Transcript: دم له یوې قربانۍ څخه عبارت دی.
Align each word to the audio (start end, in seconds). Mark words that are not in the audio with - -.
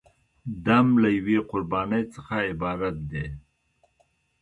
دم 0.65 0.87
له 1.01 1.09
یوې 1.17 1.37
قربانۍ 1.51 2.03
څخه 2.13 2.35
عبارت 2.51 2.95
دی. 3.11 3.25